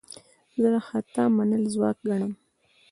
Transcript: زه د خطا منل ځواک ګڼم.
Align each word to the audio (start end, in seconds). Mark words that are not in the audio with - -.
زه 0.61 0.67
د 0.73 0.77
خطا 0.87 1.23
منل 1.37 1.63
ځواک 1.73 1.97
ګڼم. 2.07 2.33